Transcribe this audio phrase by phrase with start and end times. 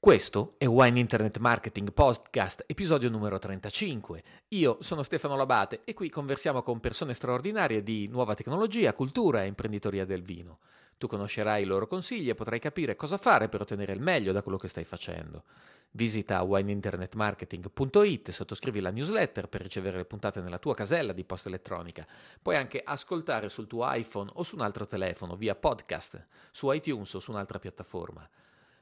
[0.00, 4.22] Questo è Wine Internet Marketing Podcast, episodio numero 35.
[4.48, 9.48] Io sono Stefano Labate e qui conversiamo con persone straordinarie di nuova tecnologia, cultura e
[9.48, 10.60] imprenditoria del vino.
[10.96, 14.40] Tu conoscerai i loro consigli e potrai capire cosa fare per ottenere il meglio da
[14.40, 15.44] quello che stai facendo.
[15.90, 21.48] Visita wineinternetmarketing.it, e sottoscrivi la newsletter per ricevere le puntate nella tua casella di posta
[21.48, 22.06] elettronica.
[22.40, 27.12] Puoi anche ascoltare sul tuo iPhone o su un altro telefono via podcast, su iTunes
[27.12, 28.26] o su un'altra piattaforma.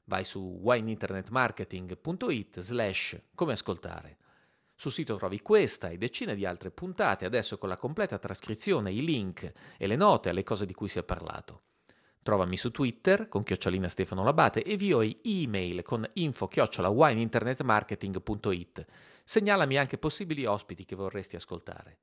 [0.09, 4.17] Vai su wineinternetmarketing.it slash come ascoltare.
[4.75, 9.05] Sul sito trovi questa e decine di altre puntate, adesso con la completa trascrizione, i
[9.05, 11.61] link e le note alle cose di cui si è parlato.
[12.23, 18.87] Trovami su Twitter con chiocciolina Stefano Labate e vio email con info chiocciola wineinternetmarketing.it.
[19.25, 21.99] Segnalami anche possibili ospiti che vorresti ascoltare.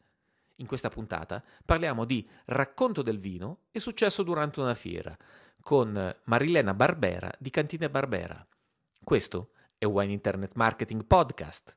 [0.57, 5.17] In questa puntata parliamo di racconto del vino e successo durante una fiera
[5.65, 8.47] con Marilena Barbera di Cantine Barbera.
[9.03, 11.75] Questo è Wine Internet Marketing Podcast.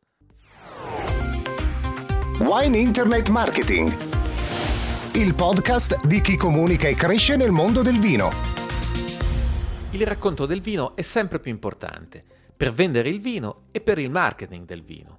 [2.40, 3.90] Wine Internet Marketing,
[5.14, 8.30] il podcast di chi comunica e cresce nel mondo del vino.
[9.92, 12.22] Il racconto del vino è sempre più importante
[12.54, 15.17] per vendere il vino e per il marketing del vino.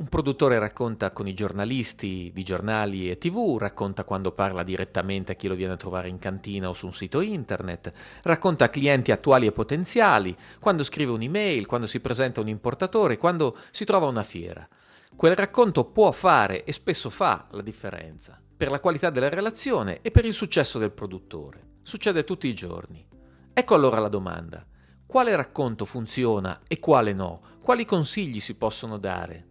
[0.00, 5.34] Un produttore racconta con i giornalisti di giornali e tv, racconta quando parla direttamente a
[5.34, 9.12] chi lo viene a trovare in cantina o su un sito internet, racconta a clienti
[9.12, 14.22] attuali e potenziali, quando scrive un'email, quando si presenta un importatore, quando si trova una
[14.22, 14.66] fiera.
[15.14, 20.10] Quel racconto può fare e spesso fa la differenza per la qualità della relazione e
[20.10, 21.72] per il successo del produttore.
[21.82, 23.06] Succede tutti i giorni.
[23.52, 24.64] Ecco allora la domanda.
[25.04, 27.42] Quale racconto funziona e quale no?
[27.60, 29.49] Quali consigli si possono dare?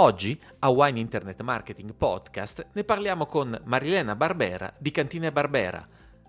[0.00, 5.84] Oggi, a Wine Internet Marketing Podcast, ne parliamo con Marilena Barbera di Cantine Barbera.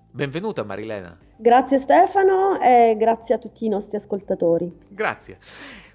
[0.09, 1.15] Benvenuta Marilena.
[1.37, 4.75] Grazie Stefano e grazie a tutti i nostri ascoltatori.
[4.87, 5.37] Grazie.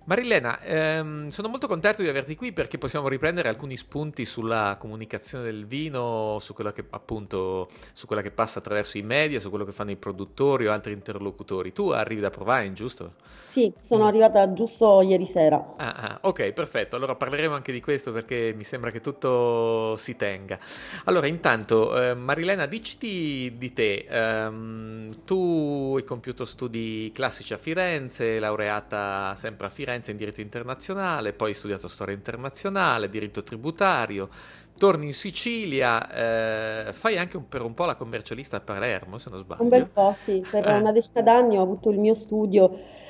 [0.07, 5.45] Marilena, ehm, sono molto contento di averti qui perché possiamo riprendere alcuni spunti sulla comunicazione
[5.45, 9.65] del vino, su quella che appunto su quella che passa attraverso i media, su quello
[9.65, 11.73] che fanno i produttori o altri interlocutori.
[11.73, 13.15] Tu arrivi da Provine, giusto?
[13.49, 14.09] Sì, sono mm.
[14.09, 15.75] arrivata giusto ieri sera.
[15.79, 16.97] Ah, ah, ok, perfetto.
[16.97, 20.59] Allora parleremo anche di questo perché mi sembra che tutto si tenga.
[21.05, 24.07] Allora, intanto, eh, Marilena, dici di, di te.
[24.11, 30.41] Um, tu hai compiuto studi classici a Firenze, laureata sempre a Firenze Firenze in diritto
[30.41, 34.29] internazionale, poi hai studiato storia internazionale, diritto tributario,
[34.77, 39.31] torni in Sicilia, eh, fai anche un, per un po' la commercialista a Palermo, se
[39.31, 39.63] non sbaglio.
[39.63, 40.79] Un bel po', sì, per eh.
[40.79, 43.03] una decina d'anni ho avuto il mio studio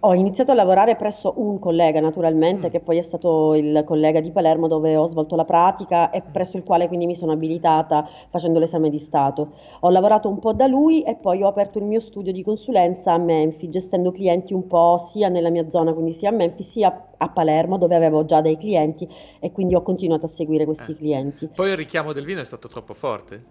[0.00, 2.70] ho iniziato a lavorare presso un collega, naturalmente, mm.
[2.70, 6.56] che poi è stato il collega di Palermo dove ho svolto la pratica e presso
[6.56, 9.52] il quale quindi mi sono abilitata facendo l'esame di Stato.
[9.80, 13.12] Ho lavorato un po' da lui e poi ho aperto il mio studio di consulenza
[13.12, 17.06] a Menfi, gestendo clienti un po' sia nella mia zona, quindi sia a Menfi, sia
[17.16, 19.08] a Palermo, dove avevo già dei clienti
[19.38, 20.96] e quindi ho continuato a seguire questi eh.
[20.96, 21.48] clienti.
[21.54, 23.44] Poi il richiamo del vino è stato troppo forte?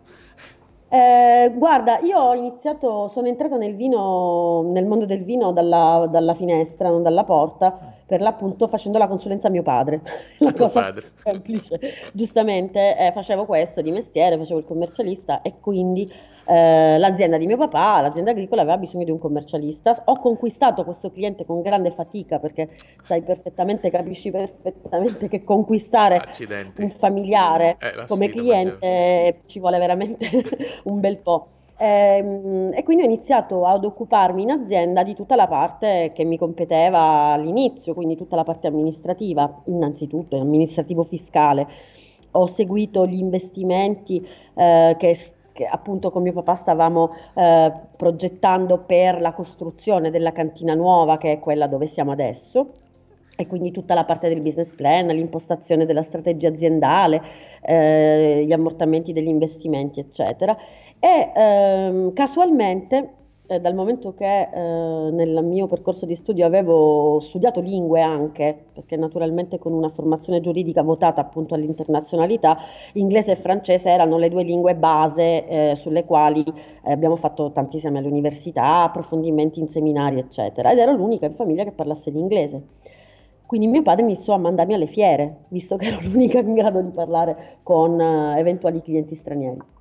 [0.90, 6.34] Eh, guarda, io ho iniziato, sono entrata nel vino, nel mondo del vino dalla, dalla
[6.34, 10.02] finestra, non dalla porta, per l'appunto facendo la consulenza a mio padre.
[10.40, 11.12] La tuo padre.
[11.16, 11.80] semplice.
[12.14, 16.10] Giustamente eh, facevo questo di mestiere, facevo il commercialista e quindi
[16.46, 20.04] eh, l'azienda di mio papà, l'azienda agricola, aveva bisogno di un commercialista.
[20.06, 22.70] Ho conquistato questo cliente con grande fatica perché
[23.04, 26.82] sai perfettamente, capisci perfettamente che conquistare Accidenti.
[26.82, 29.42] un familiare eh, come cliente maggiore.
[29.48, 30.30] ci vuole veramente
[30.86, 31.48] un bel po'.
[31.78, 36.24] E, ehm, e, quindi ho iniziato ad occuparmi in azienda di tutta la parte che
[36.24, 41.68] mi competeva all'inizio, quindi tutta la parte amministrativa, innanzitutto amministrativo fiscale.
[42.32, 49.20] Ho seguito gli investimenti eh, che che appunto con mio papà stavamo eh, progettando per
[49.20, 52.74] la costruzione della cantina nuova che è quella dove siamo adesso
[53.36, 57.22] e quindi tutta la parte del business plan, l'impostazione della strategia aziendale,
[57.62, 60.56] eh, gli ammortamenti degli investimenti eccetera
[61.00, 67.62] e ehm, casualmente eh, dal momento che eh, nel mio percorso di studio avevo studiato
[67.62, 72.58] lingue anche, perché naturalmente con una formazione giuridica votata appunto all'internazionalità,
[72.94, 76.44] inglese e francese erano le due lingue base eh, sulle quali
[76.84, 81.64] eh, abbiamo fatto tanti esami all'università, approfondimenti in seminari, eccetera, ed ero l'unica in famiglia
[81.64, 82.62] che parlasse l'inglese.
[83.46, 86.92] Quindi mio padre iniziò a mandarmi alle fiere, visto che ero l'unica in grado di
[86.92, 89.76] parlare con eh, eventuali clienti stranieri.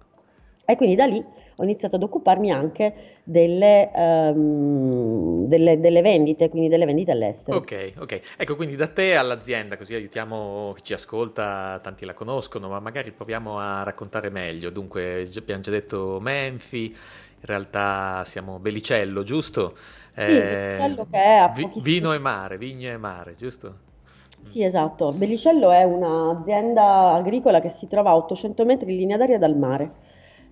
[0.66, 1.24] E quindi da lì
[1.58, 7.58] ho iniziato ad occuparmi anche delle, um, delle, delle, vendite, quindi delle vendite all'estero.
[7.58, 8.20] Ok, ok.
[8.36, 13.12] Ecco, quindi da te all'azienda, così aiutiamo chi ci ascolta, tanti la conoscono, ma magari
[13.12, 14.70] proviamo a raccontare meglio.
[14.70, 16.94] Dunque, abbiamo già detto Menfi,
[17.46, 19.74] realtà siamo Belicello, giusto?
[19.76, 23.84] Sì, eh, che è a vi, Vino e mare, vigna e mare, giusto?
[24.42, 25.12] Sì, esatto.
[25.12, 30.04] Belicello è un'azienda agricola che si trova a 800 metri in linea d'aria dal mare.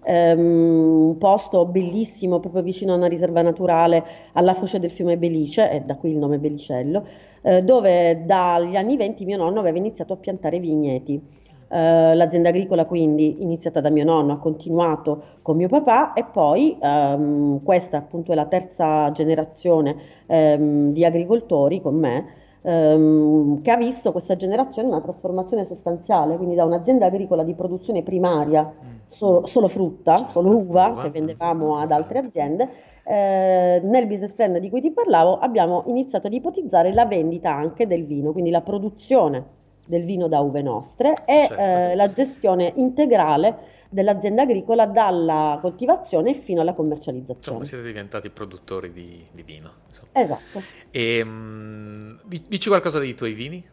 [0.06, 5.80] Um, posto bellissimo, proprio vicino a una riserva naturale alla foce del fiume Belice, e
[5.80, 7.04] da qui il nome Belicello,
[7.42, 11.42] eh, dove dagli anni 20 mio nonno aveva iniziato a piantare vigneti.
[11.66, 16.76] Uh, l'azienda agricola quindi iniziata da mio nonno ha continuato con mio papà e poi
[16.78, 19.96] um, questa appunto è la terza generazione
[20.26, 26.54] um, di agricoltori con me ehm, che ha visto questa generazione una trasformazione sostanziale, quindi
[26.54, 28.93] da un'azienda agricola di produzione primaria, mm.
[29.08, 32.68] Solo, solo frutta, certo, solo uva, che vendevamo ad altre aziende,
[33.04, 37.86] eh, nel business plan di cui ti parlavo abbiamo iniziato ad ipotizzare la vendita anche
[37.86, 41.54] del vino, quindi la produzione del vino da uve nostre e certo.
[41.56, 47.58] eh, la gestione integrale dell'azienda agricola dalla coltivazione fino alla commercializzazione.
[47.58, 49.70] Insomma, siete diventati produttori di, di vino.
[49.86, 50.08] Insomma.
[50.12, 50.60] Esatto.
[50.90, 53.64] E, um, dici qualcosa dei tuoi vini?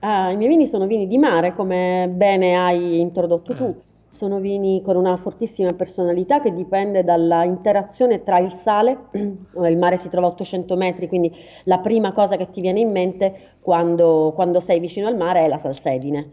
[0.00, 3.56] Ah, I miei vini sono vini di mare, come bene hai introdotto eh.
[3.56, 3.82] tu.
[4.10, 9.96] Sono vini con una fortissima personalità che dipende dalla interazione tra il sale, il mare
[9.96, 11.32] si trova a 800 metri, quindi
[11.64, 15.48] la prima cosa che ti viene in mente quando, quando sei vicino al mare è
[15.48, 16.30] la salsedine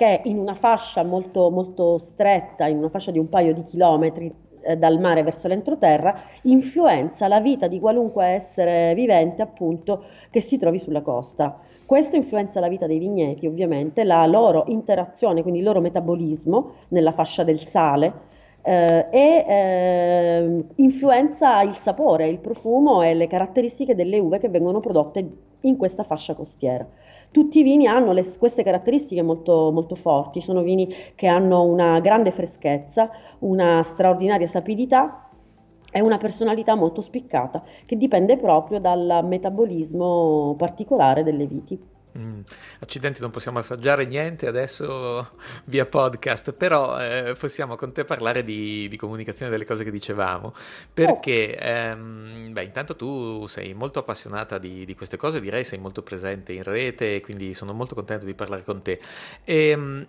[0.00, 4.34] che in una fascia molto, molto stretta, in una fascia di un paio di chilometri
[4.62, 10.58] eh, dal mare verso l'entroterra, influenza la vita di qualunque essere vivente appunto che si
[10.58, 11.58] trovi sulla costa.
[11.86, 17.12] Questo influenza la vita dei vigneti, ovviamente, la loro interazione, quindi il loro metabolismo nella
[17.12, 18.28] fascia del sale,
[18.62, 24.80] eh, e eh, influenza il sapore, il profumo e le caratteristiche delle uve che vengono
[24.80, 25.28] prodotte
[25.62, 26.86] in questa fascia costiera.
[27.32, 32.00] Tutti i vini hanno le, queste caratteristiche molto, molto forti, sono vini che hanno una
[32.00, 33.08] grande freschezza,
[33.40, 35.28] una straordinaria sapidità
[35.92, 41.88] e una personalità molto spiccata che dipende proprio dal metabolismo particolare delle viti.
[42.18, 42.40] Mm,
[42.80, 45.30] accidenti, non possiamo assaggiare niente adesso
[45.66, 50.52] via podcast, però eh, possiamo con te parlare di, di, comunicazione delle cose che dicevamo,
[50.92, 56.02] perché ehm, beh, intanto tu sei molto appassionata di, di, queste cose, direi sei molto
[56.02, 58.98] presente in rete, quindi sono molto contento di parlare con te.
[59.44, 60.06] E, ehm,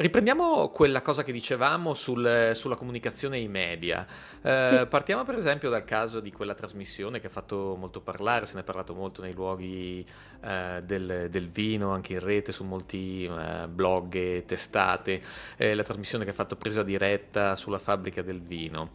[0.00, 4.06] Riprendiamo quella cosa che dicevamo sul, sulla comunicazione ai media.
[4.40, 4.86] Eh, sì.
[4.86, 8.62] Partiamo per esempio dal caso di quella trasmissione che ha fatto molto parlare, se ne
[8.62, 10.02] è parlato molto nei luoghi
[10.42, 15.20] eh, del, del, vino, anche in rete, su molti eh, blog e testate,
[15.58, 18.92] eh, la trasmissione che ha fatto presa diretta sulla fabbrica del vino.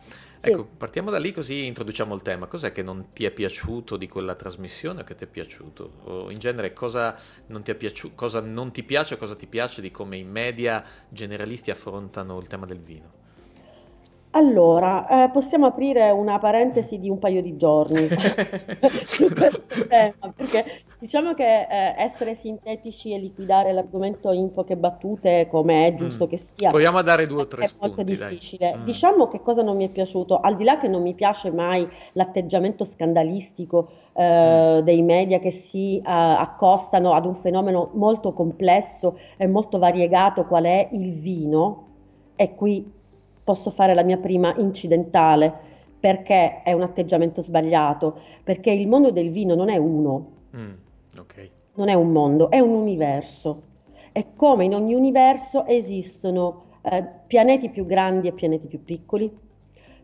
[0.47, 2.45] Ecco, partiamo da lì così introduciamo il tema.
[2.45, 5.92] Cos'è che non ti è piaciuto di quella trasmissione o che ti è piaciuto?
[6.03, 7.15] O in genere cosa
[7.47, 10.24] non ti, è piaciuto, cosa non ti piace o cosa ti piace di come i
[10.24, 13.24] media generalisti affrontano il tema del vino?
[14.31, 18.07] Allora, eh, possiamo aprire una parentesi di un paio di giorni
[19.06, 25.47] su questo tema, perché diciamo che eh, essere sintetici e liquidare l'argomento in poche battute,
[25.51, 26.27] come è giusto mm.
[26.27, 28.75] che sia, proviamo a dare due o tre è spunti, molto difficile.
[28.75, 28.85] Mm.
[28.85, 31.87] Diciamo che cosa non mi è piaciuto, al di là che non mi piace mai
[32.13, 34.83] l'atteggiamento scandalistico eh, mm.
[34.83, 40.63] dei media che si uh, accostano ad un fenomeno molto complesso e molto variegato qual
[40.63, 41.83] è il vino,
[42.35, 42.91] e qui
[43.43, 45.53] posso fare la mia prima incidentale
[45.99, 50.71] perché è un atteggiamento sbagliato, perché il mondo del vino non è uno, mm,
[51.19, 51.50] okay.
[51.75, 53.74] non è un mondo, è un universo.
[54.12, 59.43] E come in ogni universo esistono eh, pianeti più grandi e pianeti più piccoli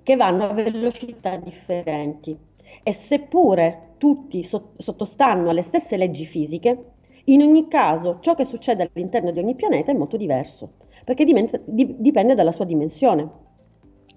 [0.03, 2.38] che vanno a velocità differenti.
[2.84, 6.86] E seppure tutti so- sottostanno alle stesse leggi fisiche,
[7.25, 12.36] in ogni caso ciò che succede all'interno di ogni pianeta è molto diverso perché dipende
[12.36, 13.50] dalla sua dimensione.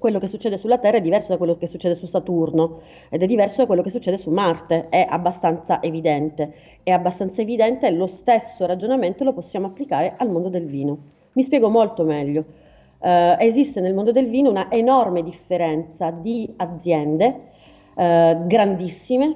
[0.05, 3.27] Quello che succede sulla Terra è diverso da quello che succede su Saturno ed è
[3.27, 6.53] diverso da quello che succede su Marte, è abbastanza evidente.
[6.83, 10.99] È abbastanza evidente lo stesso ragionamento lo possiamo applicare al mondo del vino.
[11.33, 12.45] Mi spiego molto meglio.
[12.99, 17.41] Uh, esiste nel mondo del vino una enorme differenza di aziende
[17.95, 19.35] uh, grandissime,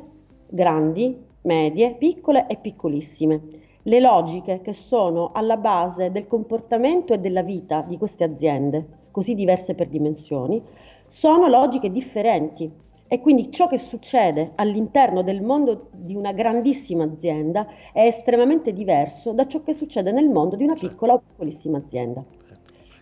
[0.49, 3.41] grandi, medie, piccole e piccolissime
[3.85, 9.35] le logiche che sono alla base del comportamento e della vita di queste aziende, così
[9.35, 10.63] diverse per dimensioni,
[11.09, 12.71] sono logiche differenti
[13.11, 19.33] e quindi ciò che succede all'interno del mondo di una grandissima azienda è estremamente diverso
[19.33, 20.91] da ciò che succede nel mondo di una certo.
[20.91, 22.23] piccola o piccolissima azienda.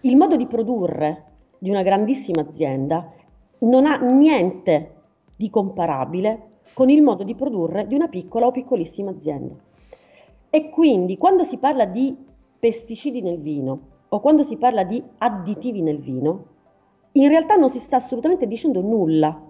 [0.02, 1.24] Il modo di produrre
[1.58, 3.12] di una grandissima azienda
[3.58, 4.92] non ha niente
[5.36, 9.54] di comparabile con il modo di produrre di una piccola o piccolissima azienda.
[10.50, 12.16] E quindi quando si parla di
[12.58, 16.54] pesticidi nel vino o quando si parla di additivi nel vino,
[17.12, 19.40] in realtà non si sta assolutamente dicendo nulla,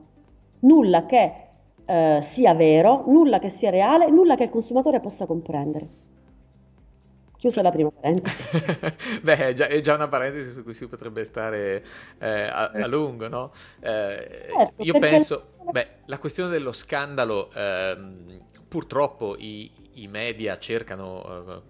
[0.60, 1.46] nulla che
[1.84, 6.04] eh, sia vero, nulla che sia reale, nulla che il consumatore possa comprendere.
[7.38, 9.20] Chiusa la prima parentesi.
[9.22, 11.84] Beh, è già, è già, una parentesi su cui si potrebbe stare
[12.18, 13.52] eh, a, a, lungo, no?
[13.80, 21.44] Eh, certo, io penso, beh, la questione dello scandalo, ehm, purtroppo i, i, media cercano,
[21.46, 21.62] eh,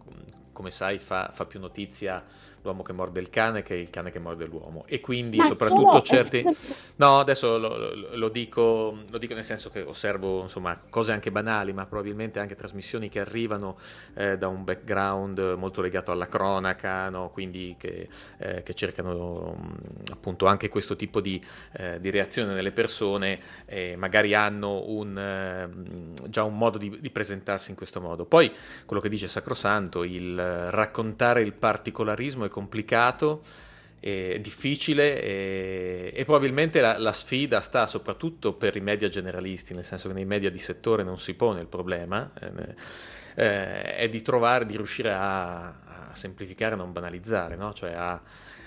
[0.53, 2.25] come sai, fa, fa più notizia
[2.67, 4.85] l'uomo che morde il cane che il cane che morde l'uomo.
[4.87, 6.03] E quindi Ma soprattutto solo...
[6.03, 6.45] certi...
[6.99, 11.75] No, adesso lo, lo, dico, lo, dico, nel senso che osservo insomma, cose anche banali,
[11.75, 13.77] ma probabilmente anche trasmissioni che arrivano
[14.15, 17.29] eh, da un background molto legato alla cronaca, no?
[17.29, 18.09] quindi che,
[18.39, 19.75] eh, che cercano
[20.11, 21.43] appunto anche questo tipo di,
[21.73, 27.11] eh, di reazione nelle persone e magari hanno un, ehm, già un modo di, di
[27.11, 28.25] presentarsi in questo modo.
[28.25, 28.51] Poi
[28.87, 33.43] quello che dice Sacrosanto, il raccontare il particolarismo è complicato,
[34.01, 39.85] è difficile e, e probabilmente la, la, sfida sta soprattutto per i media generalisti, nel
[39.85, 42.75] senso che nei media di settore non si pone il problema, eh,
[43.35, 47.75] eh, è di trovare, di riuscire a, a semplificare e non banalizzare, no?
[47.75, 48.19] cioè a,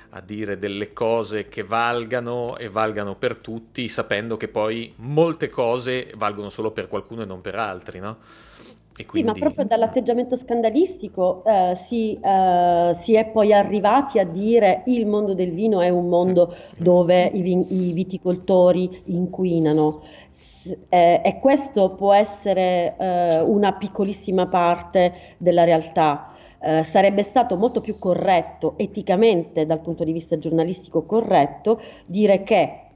[0.10, 6.12] a dire delle cose che valgano e valgano per tutti, sapendo che poi molte cose
[6.15, 8.17] valgono solo per qualcuno e non per altri, no?
[9.05, 9.29] Quindi...
[9.29, 15.05] Sì, ma proprio dall'atteggiamento scandalistico eh, si, eh, si, è poi arrivati a dire il
[15.05, 16.83] mondo del vino è un mondo mm.
[16.83, 20.01] dove i, vin- i viticoltori inquinano.
[20.31, 26.33] S- eh, e questo può essere eh, una piccolissima parte della realtà.
[26.61, 32.88] Eh, sarebbe stato molto più corretto, eticamente dal punto di vista giornalistico corretto, dire che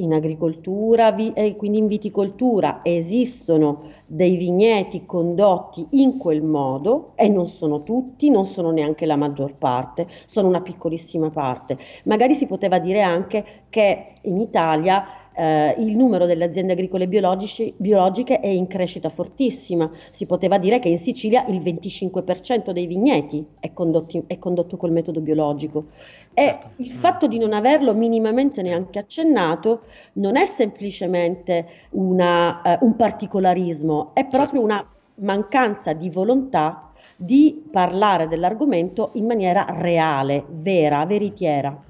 [0.00, 7.46] in agricoltura e quindi in viticoltura esistono dei vigneti condotti in quel modo e non
[7.46, 11.78] sono tutti, non sono neanche la maggior parte, sono una piccolissima parte.
[12.04, 18.40] Magari si poteva dire anche che in Italia eh, il numero delle aziende agricole biologiche
[18.40, 19.90] è in crescita fortissima.
[20.12, 24.92] Si poteva dire che in Sicilia il 25% dei vigneti è, condotti, è condotto col
[24.92, 25.86] metodo biologico.
[26.34, 26.68] E certo.
[26.76, 34.10] il fatto di non averlo minimamente neanche accennato non è semplicemente una, eh, un particolarismo,
[34.12, 34.62] è proprio certo.
[34.62, 41.88] una mancanza di volontà di parlare dell'argomento in maniera reale, vera, veritiera.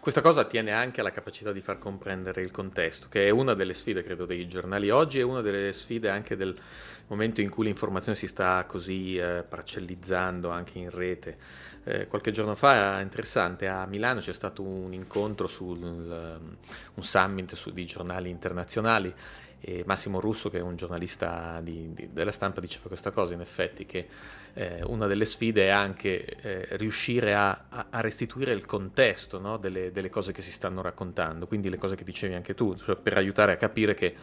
[0.00, 3.74] Questa cosa attiene anche alla capacità di far comprendere il contesto, che è una delle
[3.74, 6.56] sfide, credo, dei giornali oggi e una delle sfide anche del
[7.08, 11.36] momento in cui l'informazione si sta così eh, parcellizzando anche in rete.
[11.84, 16.56] Eh, qualche giorno fa, interessante, a Milano c'è stato un incontro sul um,
[16.94, 19.12] un summit su, di giornali internazionali
[19.60, 23.40] e Massimo Russo, che è un giornalista di, di, della stampa, diceva questa cosa, in
[23.40, 24.06] effetti, che
[24.54, 29.56] eh, una delle sfide è anche eh, riuscire a, a, restituire il contesto no?
[29.56, 32.96] delle, delle, cose che si stanno raccontando, quindi le cose che dicevi anche tu, cioè
[32.96, 34.14] per aiutare a capire che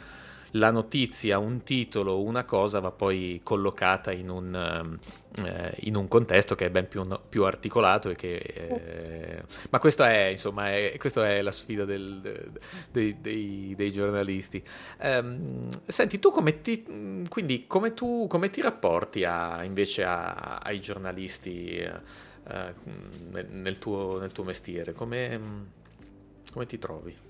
[0.51, 4.99] la notizia, un titolo, una cosa va poi collocata in un,
[5.43, 8.11] eh, in un contesto che è ben più, più articolato.
[8.11, 12.49] Che, eh, ma questa è, insomma, è, questa è la sfida del, de,
[12.91, 14.63] de, dei, dei, giornalisti.
[15.01, 20.79] Um, senti, tu come ti, quindi, come tu, come ti rapporti a, invece a, ai
[20.79, 22.73] giornalisti uh,
[23.31, 24.93] nel, tuo, nel, tuo, mestiere?
[24.93, 25.39] Come,
[26.51, 27.26] come ti trovi?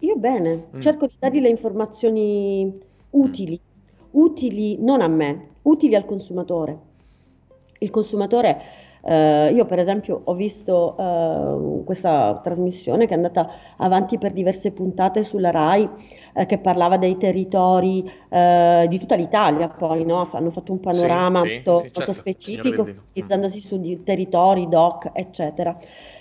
[0.00, 0.80] Io bene, Mm.
[0.80, 2.72] cerco di dargli le informazioni
[3.10, 3.60] utili,
[4.12, 6.78] utili non a me, utili al consumatore.
[7.80, 8.60] Il consumatore,
[9.02, 14.72] eh, io per esempio ho visto eh, questa trasmissione che è andata avanti per diverse
[14.72, 15.88] puntate sulla RAI,
[16.34, 20.28] eh, che parlava dei territori eh, di tutta l'Italia, poi no?
[20.32, 25.76] hanno fatto un panorama sì, molto, sì, certo, specifico, focalizzandosi su di- territori, doc, eccetera.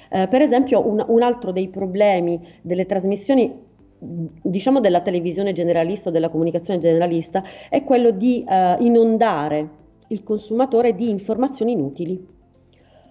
[0.09, 3.65] Eh, per esempio, un, un altro dei problemi delle trasmissioni
[3.99, 9.69] diciamo della televisione generalista o della comunicazione generalista è quello di eh, inondare
[10.09, 12.35] il consumatore di informazioni inutili.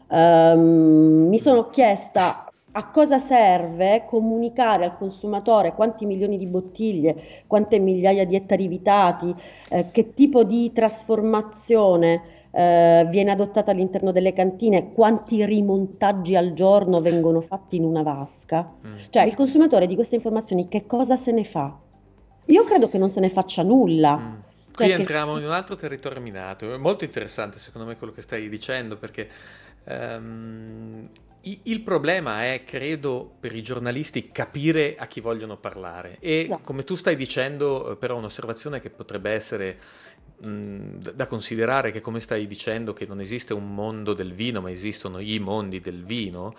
[0.08, 7.78] Um, mi sono chiesta a cosa serve comunicare al consumatore quanti milioni di bottiglie, quante
[7.78, 9.34] migliaia di ettari vitati,
[9.70, 17.02] eh, che tipo di trasformazione eh, viene adottata all'interno delle cantine, quanti rimontaggi al giorno
[17.02, 18.66] vengono fatti in una vasca.
[18.86, 18.96] Mm.
[19.10, 21.78] Cioè il consumatore di queste informazioni che cosa se ne fa?
[22.46, 24.16] Io credo che non se ne faccia nulla.
[24.16, 24.34] Mm.
[24.72, 25.40] Qui cioè entriamo che...
[25.40, 26.72] in un altro territorio minato.
[26.72, 29.28] È molto interessante secondo me quello che stai dicendo perché
[29.84, 31.06] um,
[31.64, 36.94] il problema è, credo, per i giornalisti capire a chi vogliono parlare e come tu
[36.94, 39.78] stai dicendo, eh, però un'osservazione che potrebbe essere
[40.38, 45.18] da considerare che come stai dicendo che non esiste un mondo del vino ma esistono
[45.18, 46.54] i mondi del vino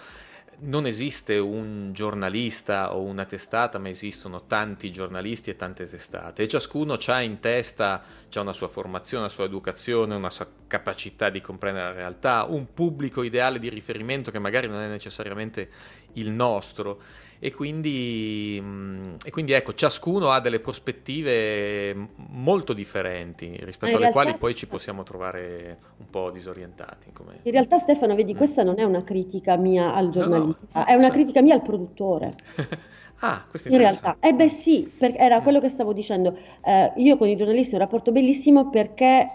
[0.59, 6.43] non esiste un giornalista o una testata, ma esistono tanti giornalisti e tante testate.
[6.43, 11.29] E ciascuno ha in testa c'ha una sua formazione, una sua educazione, una sua capacità
[11.29, 15.69] di comprendere la realtà, un pubblico ideale di riferimento che magari non è necessariamente
[16.13, 17.01] il nostro
[17.39, 24.35] e quindi, mm, e quindi ecco, ciascuno ha delle prospettive molto differenti rispetto alle quali
[24.35, 27.11] poi ci possiamo trovare un po' disorientati.
[27.13, 27.39] Come...
[27.43, 28.37] In realtà Stefano, vedi, mm.
[28.37, 31.15] questa non è una critica mia al giornalista, no, no, è una certo.
[31.15, 32.33] critica mia al produttore.
[33.21, 36.37] Ah, questo è In realtà, eh beh sì, era quello che stavo dicendo.
[36.63, 39.27] Eh, io con i giornalisti ho un rapporto bellissimo perché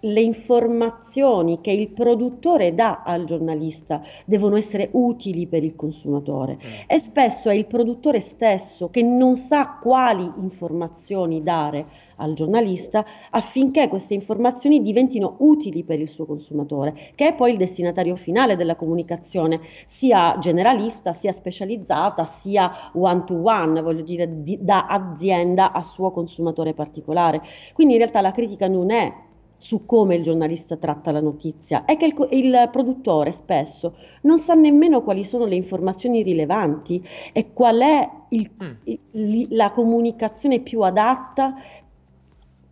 [0.00, 6.72] le informazioni che il produttore dà al giornalista devono essere utili per il consumatore mm.
[6.86, 13.88] e spesso è il produttore stesso che non sa quali informazioni dare al giornalista affinché
[13.88, 18.76] queste informazioni diventino utili per il suo consumatore, che è poi il destinatario finale della
[18.76, 25.82] comunicazione, sia generalista, sia specializzata, sia one to one, voglio dire, di, da azienda a
[25.82, 27.40] suo consumatore particolare.
[27.72, 29.28] Quindi in realtà la critica non è
[29.60, 34.54] su come il giornalista tratta la notizia, è che il, il, produttore spesso non sa
[34.54, 38.70] nemmeno quali sono le informazioni rilevanti e qual è il, mm.
[39.12, 41.56] il, la comunicazione più adatta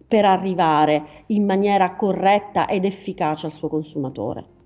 [0.09, 4.57] per arrivare in maniera corretta ed efficace al suo consumatore.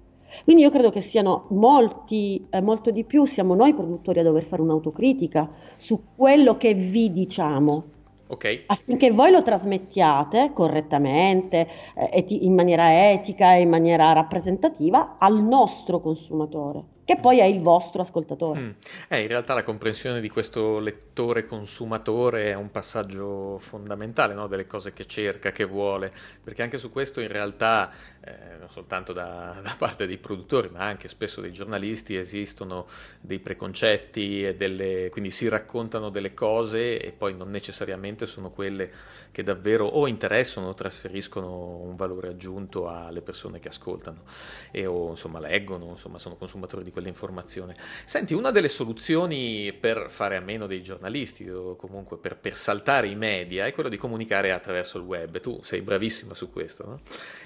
[0.45, 4.45] Quindi io credo che siano molti, eh, molto di più, siamo noi produttori a dover
[4.45, 7.85] fare un'autocritica su quello che vi diciamo
[8.33, 8.63] Okay.
[8.67, 15.43] Affinché voi lo trasmettiate correttamente, eh, eti- in maniera etica e in maniera rappresentativa al
[15.43, 18.61] nostro consumatore che poi è il vostro ascoltatore.
[18.61, 18.71] Mm.
[19.09, 24.47] Eh, in realtà la comprensione di questo lettore consumatore è un passaggio fondamentale no?
[24.47, 27.91] delle cose che cerca, che vuole, perché anche su questo in realtà,
[28.21, 32.87] eh, non soltanto da, da, parte dei produttori, ma anche spesso dei giornalisti, esistono
[33.21, 38.91] dei preconcetti e delle, quindi si raccontano delle cose e poi non necessariamente sono quelle
[39.33, 44.23] che davvero o interessano o trasferiscono un valore aggiunto alle persone che ascoltano
[44.71, 47.75] e o insomma leggono, insomma sono consumatori di quell'informazione.
[48.05, 53.09] Senti, una delle soluzioni per fare a meno dei giornalisti o comunque per, per saltare
[53.09, 55.41] i media è quello di comunicare attraverso il web.
[55.41, 57.01] Tu sei bravissima su questo, no?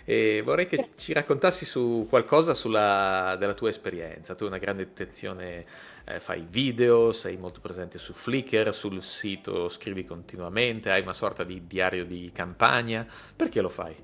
[0.05, 4.35] E vorrei che ci raccontassi su qualcosa sulla, della tua esperienza.
[4.35, 5.65] Tu hai una grande attenzione,
[6.05, 11.45] eh, fai video, sei molto presente su Flickr, sul sito scrivi continuamente, hai una sorta
[11.45, 13.07] di diario di campagna.
[13.35, 13.95] Perché lo fai?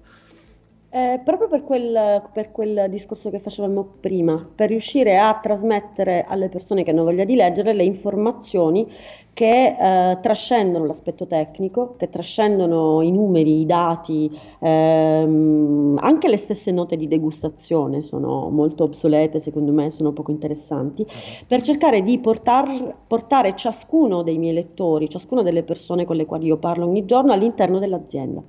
[0.95, 6.51] Eh, proprio per quel, per quel discorso che facevamo prima, per riuscire a trasmettere alle
[6.51, 8.87] persone che hanno voglia di leggere le informazioni
[9.33, 16.71] che eh, trascendono l'aspetto tecnico, che trascendono i numeri, i dati, ehm, anche le stesse
[16.71, 21.07] note di degustazione sono molto obsolete, secondo me sono poco interessanti,
[21.47, 26.49] per cercare di portar, portare ciascuno dei miei lettori, ciascuna delle persone con le quali
[26.49, 28.43] io parlo ogni giorno all'interno dell'azienda.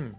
[0.00, 0.10] Mm.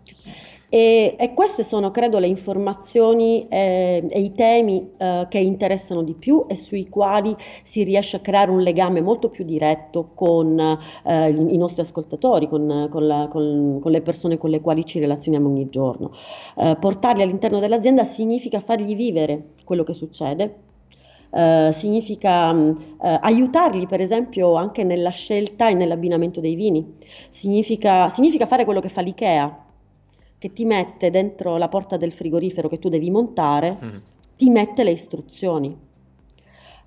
[0.69, 6.13] E, e, queste sono, credo, le informazioni eh, e i temi eh, che interessano di
[6.13, 10.59] più e sui quali si riesce a creare un legame molto più diretto con
[11.03, 14.99] eh, i, nostri ascoltatori, con, con, la, con, con, le persone con le quali ci
[14.99, 16.11] relazioniamo ogni giorno.
[16.57, 20.65] Eh, portarli all'interno dell'azienda significa fargli vivere quello che succede,
[21.29, 26.95] Uh, significa uh, aiutarli per esempio anche nella scelta e nell'abbinamento dei vini,
[27.31, 29.66] significa, significa fare quello che fa l'IKEA,
[30.47, 33.97] che ti mette dentro la porta del frigorifero che tu devi montare, mm.
[34.37, 35.77] ti mette le istruzioni.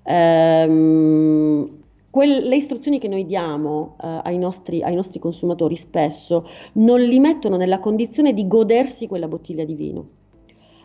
[0.03, 6.99] Ehm, quelle, le istruzioni che noi diamo eh, ai, nostri, ai, nostri, consumatori spesso non
[7.01, 10.07] li mettono nella condizione di godersi quella bottiglia di vino.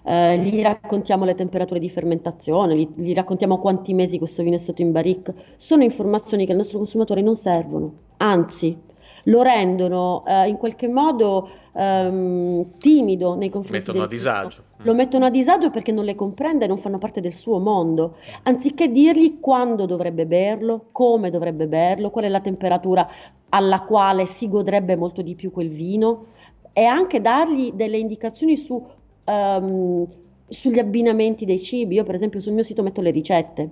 [0.05, 4.59] Eh, gli raccontiamo le temperature di fermentazione, gli, gli, raccontiamo quanti mesi questo vino è
[4.59, 5.35] stato in barrique.
[5.57, 8.79] Sono informazioni che al nostro consumatore non servono, anzi
[9.27, 14.62] lo rendono eh, in qualche modo ehm, timido nei confronti mettono a disagio.
[14.83, 18.17] Lo mettono a disagio perché non le comprende, non fanno parte del suo mondo.
[18.43, 23.09] Anziché dirgli quando dovrebbe berlo, come dovrebbe berlo, qual è la temperatura
[23.49, 26.27] alla quale si godrebbe molto di più quel vino
[26.73, 28.85] e anche dargli delle indicazioni su,
[29.25, 30.07] um,
[30.49, 31.95] sugli abbinamenti dei cibi.
[31.97, 33.71] Io per esempio sul mio sito metto le ricette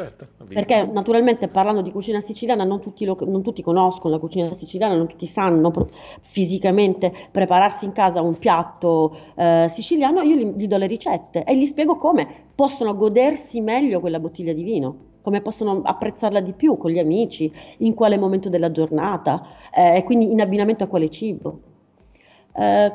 [0.00, 4.54] Certo, perché naturalmente parlando di cucina siciliana non tutti, lo, non tutti, conoscono la cucina
[4.54, 5.88] siciliana, non tutti sanno pro-
[6.20, 11.56] fisicamente prepararsi in casa un piatto eh, siciliano, io gli, gli, do le ricette e
[11.56, 16.76] gli spiego come possono godersi meglio quella bottiglia di vino, come possono apprezzarla di più
[16.76, 21.10] con gli amici, in quale momento della giornata eh, e quindi in abbinamento a quale
[21.10, 21.58] cibo.
[22.54, 22.92] Eh,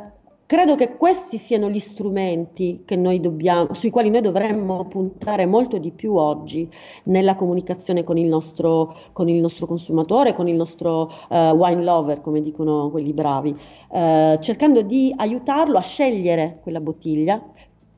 [0.53, 2.83] credo che questi siano gli strumenti
[3.19, 6.69] dobbiamo, sui quali noi dovremmo puntare molto di più oggi
[7.05, 12.21] nella comunicazione con il nostro, con il nostro consumatore, con il nostro uh, wine lover,
[12.21, 17.43] come dicono quelli bravi, uh, cercando di aiutarlo a scegliere quella bottiglia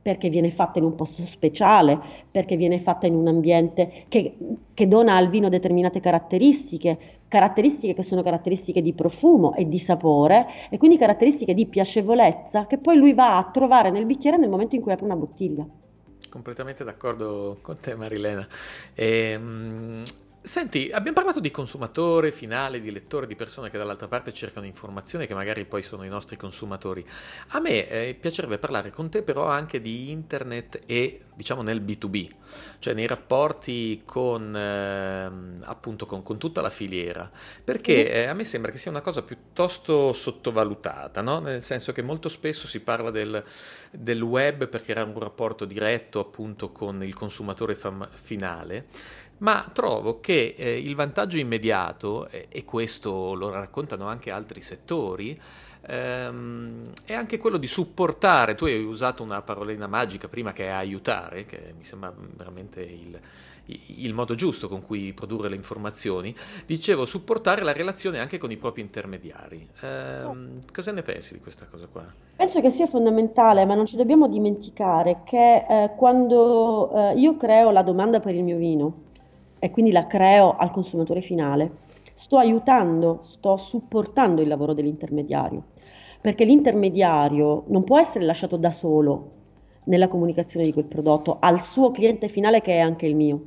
[0.06, 4.38] perché viene fatta in un posto speciale, perché viene fatta in un ambiente che,
[4.72, 10.46] che, dona al vino determinate caratteristiche, caratteristiche che sono caratteristiche di profumo e di sapore
[10.70, 14.76] e quindi caratteristiche di piacevolezza che poi lui va a trovare nel bicchiere nel momento
[14.76, 15.66] in cui apre una bottiglia.
[16.30, 18.48] Completamente d'accordo con te Marilena.
[18.94, 20.04] E, ehm,
[20.46, 25.26] Senti, abbiamo parlato di consumatore finale, di lettore, di persone che dall'altra parte cercano informazioni
[25.26, 27.04] che magari poi sono i nostri consumatori.
[27.50, 32.30] A me eh, piacerebbe parlare con te però anche di internet e diciamo nel B2B,
[32.78, 37.30] cioè nei rapporti con eh, appunto con, con, tutta la filiera,
[37.64, 41.40] perché eh, a me sembra che sia una cosa piuttosto sottovalutata, no?
[41.40, 43.44] nel senso che molto spesso si parla del,
[43.92, 48.86] del web perché era un rapporto diretto appunto con il consumatore fam- finale
[49.40, 55.40] ma trovo che eh, il vantaggio immediato, eh, e questo lo raccontano anche altri settori,
[55.88, 60.70] ehm, è anche quello di supportare, tu hai usato una parolina magica prima che è
[60.70, 63.20] aiutare, che mi sembra veramente il,
[63.98, 66.34] il modo giusto con cui produrre le informazioni,
[66.66, 69.68] dicevo supportare la relazione anche con i propri intermediari.
[69.82, 70.28] Eh,
[70.72, 72.06] cosa ne pensi di questa cosa qua?
[72.36, 77.72] Penso che sia fondamentale, ma non ci dobbiamo dimenticare che eh, quando eh, io creo
[77.72, 79.04] la domanda per il mio vino,
[79.66, 81.72] e quindi la creo al consumatore finale.
[82.14, 85.64] Sto aiutando, sto supportando il lavoro dell'intermediario,
[86.22, 89.32] perché l'intermediario non può essere lasciato da solo
[89.86, 93.42] nella comunicazione di quel prodotto al suo cliente finale che è anche il mio.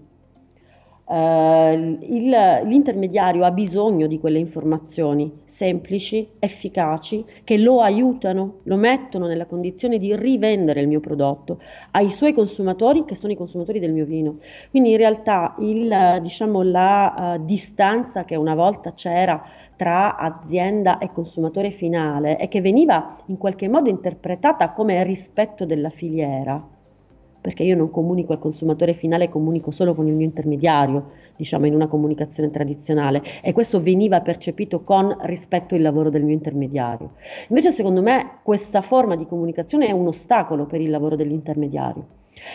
[1.09, 2.29] Uh, il,
[2.65, 9.99] l'intermediario ha bisogno di quelle informazioni semplici, efficaci, che lo aiutano, lo mettono nella condizione
[9.99, 14.37] di rivendere il mio prodotto ai suoi consumatori, che sono i consumatori del mio vino.
[14.69, 19.43] Quindi in realtà il, diciamo, la uh, distanza che una volta c'era
[19.77, 25.89] tra azienda e consumatore finale e che veniva in qualche modo interpretata come rispetto della
[25.89, 26.63] filiera,
[27.41, 31.75] perché io non comunico al consumatore finale, comunico solo con il mio intermediario, diciamo in
[31.75, 37.13] una comunicazione tradizionale e questo veniva percepito con rispetto al lavoro del mio intermediario.
[37.49, 42.05] Invece secondo me questa forma di comunicazione è un ostacolo per il lavoro dell'intermediario,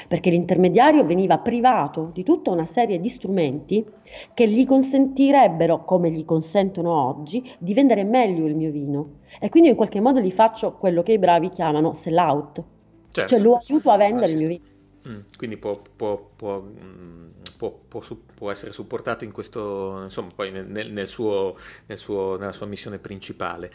[0.08, 3.86] perché l'intermediario veniva privato di tutta una serie di strumenti
[4.34, 9.70] che gli consentirebbero, come gli consentono oggi, di vendere meglio il mio vino e quindi
[9.70, 12.64] in qualche modo gli faccio quello che i bravi chiamano sell out.
[13.10, 13.30] Certo.
[13.30, 14.72] Cioè lo aiuto a vendere il mio vino.
[15.08, 21.08] Mm, quindi può, può, può, mm, può, essere supportato in questo, insomma, poi nel, nel
[21.08, 23.72] suo, nel suo, nella sua missione principale.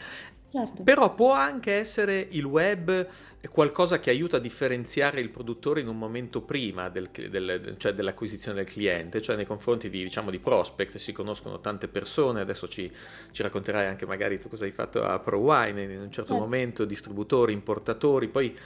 [0.51, 0.81] Certo.
[0.81, 3.07] Però può anche essere il web
[3.51, 8.57] qualcosa che aiuta a differenziare il produttore in un momento prima del, del, cioè dell'acquisizione
[8.57, 12.91] del cliente, cioè nei confronti di, diciamo, di prospect, si conoscono tante persone, adesso ci,
[13.29, 16.33] ci, racconterai anche magari tu cosa hai fatto a ProWine in un certo, certo.
[16.33, 18.57] momento, distributori, importatori, poi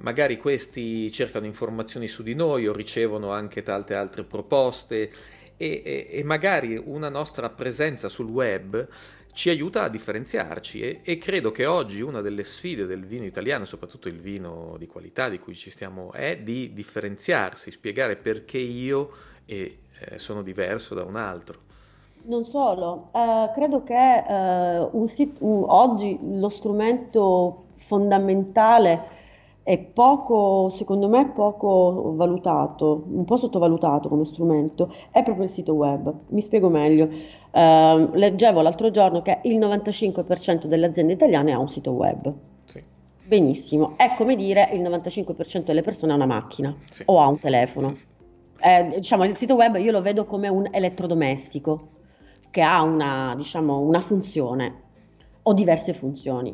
[0.00, 5.10] magari questi cercano informazioni su di noi o ricevono anche tante altre proposte
[5.56, 8.88] e, e, e magari una nostra presenza sul web
[9.32, 13.64] ci aiuta a differenziarci e, e, credo che oggi una delle sfide del vino italiano,
[13.64, 19.10] soprattutto il vino di qualità di cui ci stiamo, è di differenziarsi, spiegare perché io
[19.46, 19.78] eh,
[20.16, 21.66] sono diverso da un altro.
[22.22, 29.17] Non solo, eh, credo che eh, un sit- un, oggi lo strumento fondamentale
[29.68, 35.74] è poco, secondo me, poco valutato, un po' sottovalutato come strumento, è proprio il sito
[35.74, 36.10] web.
[36.28, 37.04] Mi spiego meglio.
[37.50, 42.32] Uh, leggevo l'altro giorno che il 95% delle aziende italiane ha un sito web.
[42.64, 42.82] Sì.
[43.26, 47.02] Benissimo, è come dire il 95% delle persone ha una macchina sì.
[47.04, 47.92] o ha un telefono.
[48.60, 51.90] Eh, diciamo, il sito web io lo vedo come un elettrodomestico
[52.50, 54.82] che ha una, diciamo, una funzione
[55.42, 56.52] o diverse funzioni.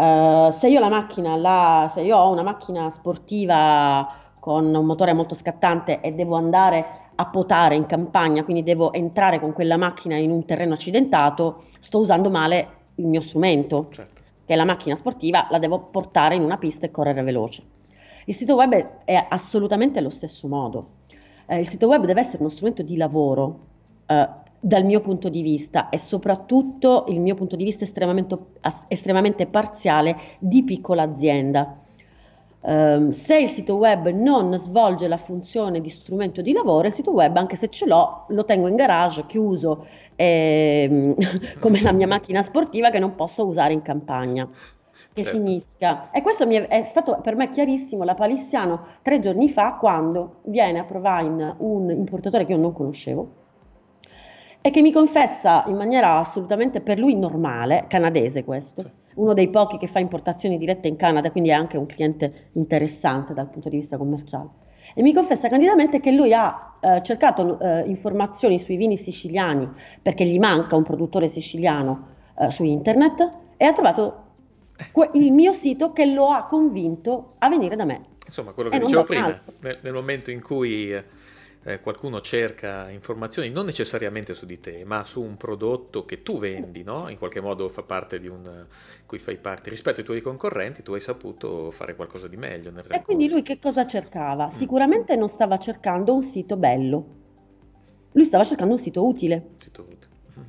[0.00, 4.08] Uh, se io la macchina, la, se io ho una macchina sportiva
[4.38, 9.38] con un motore molto scattante e devo andare a potare in campagna, quindi devo entrare
[9.38, 14.22] con quella macchina in un terreno accidentato, sto usando male il mio strumento, certo.
[14.46, 17.62] che è la macchina sportiva, la devo portare in una pista e correre veloce.
[18.24, 20.86] Il sito web è assolutamente allo stesso modo.
[21.44, 23.58] Eh, il sito web deve essere uno strumento di lavoro
[24.06, 24.28] eh,
[24.60, 28.36] dal mio punto di vista e soprattutto il mio punto di vista estremamente,
[28.88, 31.78] estremamente parziale di piccola azienda.
[32.62, 37.10] Um, se il sito web non svolge la funzione di strumento di lavoro, il sito
[37.10, 41.14] web, anche se ce l'ho, lo tengo in garage, chiuso, ehm,
[41.58, 44.46] come la mia macchina sportiva che non posso usare in campagna.
[45.12, 45.38] che certo.
[45.38, 46.10] significa.
[46.10, 50.80] E questo è, è, stato per me chiarissimo la palissiano tre giorni fa quando viene
[50.80, 53.39] a Provine un importatore che io non conoscevo
[54.62, 58.90] e che mi confessa in maniera assolutamente per lui normale, canadese questo, sì.
[59.14, 63.32] uno dei pochi che fa importazioni dirette in Canada, quindi è anche un cliente interessante
[63.32, 64.48] dal punto di vista commerciale.
[64.94, 69.68] E mi confessa candidamente che lui ha eh, cercato eh, informazioni sui vini siciliani
[70.02, 74.24] perché gli manca un produttore siciliano eh, su internet e ha trovato
[74.90, 78.04] que- il mio sito che lo ha convinto a venire da me.
[78.26, 80.92] Insomma, quello che e dicevo prima, nel, nel, momento in cui
[81.62, 86.38] eh, qualcuno cerca informazioni non necessariamente su di te, ma su un prodotto che tu
[86.38, 87.08] vendi, no?
[87.08, 88.66] in qualche modo fa parte di un
[89.04, 92.70] cui fai parte rispetto ai tuoi concorrenti, tu hai saputo fare qualcosa di meglio.
[92.70, 94.46] Nel e quindi lui che cosa cercava?
[94.46, 94.56] Mm.
[94.56, 97.18] Sicuramente non stava cercando un sito bello,
[98.12, 99.50] lui stava cercando un sito utile.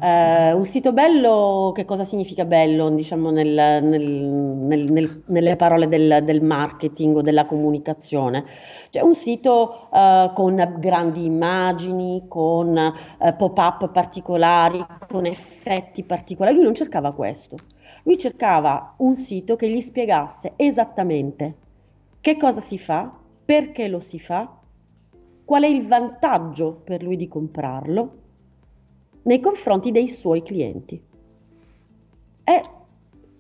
[0.02, 6.24] Uh, un sito bello, che cosa significa bello, diciamo, nel, nel, nel, nelle parole del,
[6.24, 8.44] del, marketing o della comunicazione?
[8.90, 16.56] Cioè un sito uh, con grandi immagini, con uh, pop-up particolari, con effetti particolari.
[16.56, 17.58] Lui non cercava questo.
[18.02, 21.56] Lui cercava un sito che gli spiegasse esattamente
[22.22, 23.12] che cosa si fa,
[23.46, 24.52] perché lo si fa,
[25.46, 28.21] qual è il vantaggio per lui di comprarlo
[29.24, 31.02] nei confronti dei suoi clienti.
[32.44, 32.62] E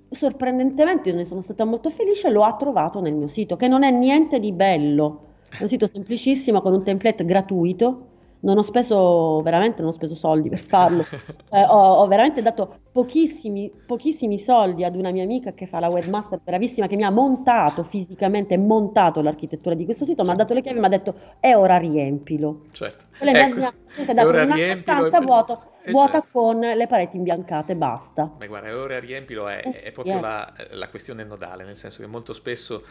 [0.09, 3.83] sorprendentemente, io ne sono stata molto felice, lo ha trovato nel mio sito, che non
[3.83, 8.09] è niente di bello, è un sito semplicissimo con un template gratuito
[8.41, 11.03] non ho speso veramente non ho speso soldi per farlo.
[11.53, 15.89] Eh, ho, ho, veramente dato pochissimi, pochissimi soldi ad una mia amica che fa la
[15.89, 20.53] webmaster bravissima, che mi ha montato fisicamente, montato l'architettura di questo sito, mi ha dato
[20.53, 22.61] le chiavi e mi ha detto è ora riempilo.
[22.71, 23.03] Certo.
[23.19, 23.57] Lei ecco.
[23.57, 25.25] mi ha dato una stanza e...
[25.25, 26.31] vuoto, vuota esatto.
[26.31, 28.23] con le pareti imbiancate, basta.
[28.23, 32.07] Beh, guarda, ora riempilo è, è eh, proprio la, la questione nodale, nel senso che
[32.07, 32.83] molto spesso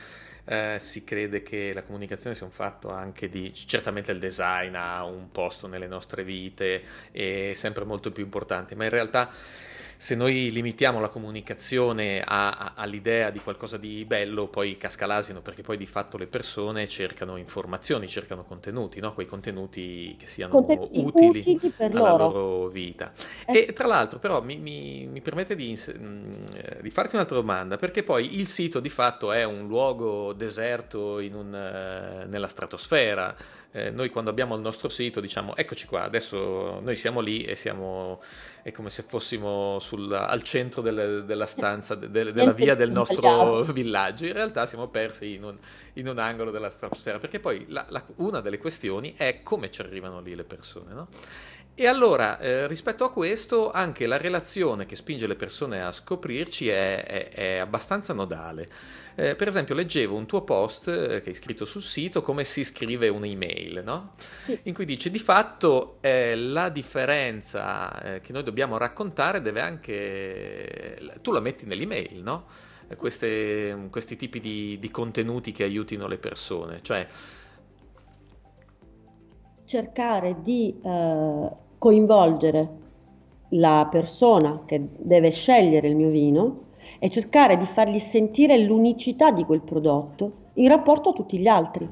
[0.45, 5.05] eh, si crede che la comunicazione sia un fatto anche di certamente il design ha
[5.05, 9.31] un posto nelle nostre vite è sempre molto più importante ma in realtà
[10.01, 15.43] se noi limitiamo la comunicazione a, a, all'idea di qualcosa di bello, poi casca l'asino,
[15.43, 19.13] perché poi di fatto le persone cercano informazioni, cercano contenuti, no?
[19.13, 23.13] quei contenuti che siano contenuti utili, utili alla loro, loro vita.
[23.45, 23.67] Eh.
[23.69, 26.45] E tra l'altro però mi, mi, mi permette di, mm,
[26.81, 32.25] di, farti un'altra domanda, perché poi il sito di fatto è un luogo deserto un,
[32.25, 33.37] uh, nella stratosfera,
[33.73, 37.55] eh, noi quando abbiamo il nostro sito diciamo eccoci qua, adesso noi siamo lì e
[37.55, 38.21] siamo,
[38.63, 43.63] è come se fossimo sul, al centro delle, della stanza, de, della via del nostro
[43.63, 45.57] villaggio, in realtà siamo persi in un,
[45.95, 49.81] in un angolo della stratosfera, perché poi la, la, una delle questioni è come ci
[49.81, 51.09] arrivano lì le persone, no?
[51.81, 56.69] E allora, eh, rispetto a questo, anche la relazione che spinge le persone a scoprirci
[56.69, 58.69] è, è, è abbastanza nodale.
[59.15, 62.65] Eh, per esempio, leggevo un tuo post eh, che hai scritto sul sito, come si
[62.65, 64.13] scrive un'email, no?
[64.65, 71.01] In cui dice, di fatto, eh, la differenza eh, che noi dobbiamo raccontare deve anche...
[71.23, 72.45] Tu la metti nell'email, no?
[72.95, 77.07] Queste, questi tipi di, di contenuti che aiutino le persone, cioè
[79.65, 82.69] cercare di eh, coinvolgere
[83.53, 86.65] la persona che deve scegliere il mio vino
[86.99, 91.89] e cercare di fargli sentire l'unicità di quel prodotto in rapporto a tutti gli altri.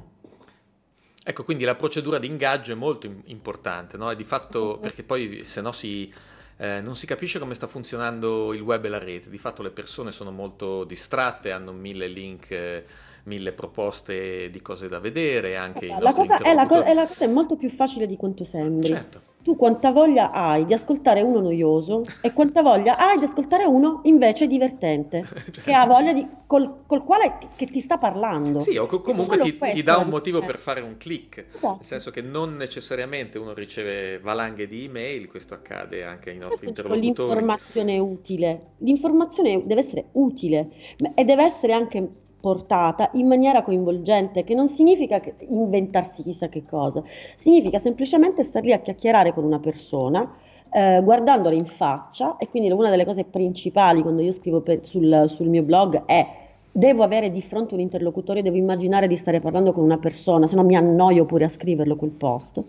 [1.25, 4.11] Ecco, quindi la procedura di ingaggio è molto importante, no?
[4.11, 6.13] E di fatto, perché poi se no si,
[6.59, 9.71] eh, non si capisce come sta funzionando il web e la rete, di fatto le
[9.71, 12.51] persone sono molto distratte, hanno mille link.
[12.51, 12.85] Eh,
[13.29, 17.27] mille proposte di cose da vedere, anche la cosa, è la, co- è la cosa
[17.27, 18.89] è molto più facile di quanto sembri.
[18.89, 19.21] Certo.
[19.43, 24.01] Tu quanta voglia hai di ascoltare uno noioso e quanta voglia hai di ascoltare uno
[24.05, 25.61] invece divertente, certo.
[25.63, 28.59] che ha voglia di, col, col quale che ti sta parlando.
[28.59, 31.77] Sì, o co- comunque ti, ti, dà un motivo per fare un click, esatto.
[31.77, 36.67] nel senso che non necessariamente uno riceve valanghe di email, questo accade anche ai nostri
[36.67, 37.07] questo interlocutori.
[37.07, 40.69] L'informazione è utile, l'informazione deve essere utile
[41.15, 42.09] e deve essere anche
[42.41, 47.03] portata in maniera coinvolgente, che non significa inventarsi chissà che cosa,
[47.37, 50.35] significa semplicemente star lì a chiacchierare con una persona,
[50.71, 55.27] eh, guardandola in faccia, e quindi una delle cose principali quando io scrivo per, sul,
[55.29, 56.27] sul mio blog è
[56.71, 60.55] devo avere di fronte un interlocutore, devo immaginare di stare parlando con una persona, se
[60.55, 62.63] no mi annoio pure a scriverlo quel post.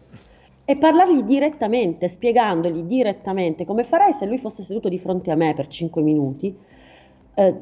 [0.65, 5.53] E parlargli direttamente, spiegandogli direttamente come farei se lui fosse seduto di fronte a me
[5.53, 6.55] per 5 minuti,
[7.35, 7.55] eh,